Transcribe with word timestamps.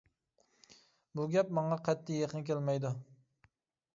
بۇ 1.19 1.25
گەپ 1.35 1.51
ماڭا 1.59 1.77
قەتئىي 1.87 2.19
يېقىن 2.21 2.47
كەلمەيدۇ! 2.49 2.95